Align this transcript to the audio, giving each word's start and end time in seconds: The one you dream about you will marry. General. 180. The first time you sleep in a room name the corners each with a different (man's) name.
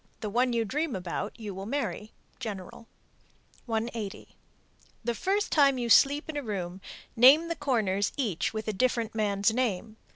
The 0.21 0.31
one 0.31 0.51
you 0.51 0.65
dream 0.65 0.95
about 0.95 1.39
you 1.39 1.53
will 1.53 1.67
marry. 1.67 2.11
General. 2.39 2.87
180. 3.67 4.35
The 5.03 5.13
first 5.13 5.51
time 5.51 5.77
you 5.77 5.89
sleep 5.91 6.27
in 6.27 6.35
a 6.35 6.41
room 6.41 6.81
name 7.15 7.49
the 7.49 7.55
corners 7.55 8.11
each 8.17 8.51
with 8.51 8.67
a 8.67 8.73
different 8.73 9.13
(man's) 9.13 9.53
name. 9.53 9.97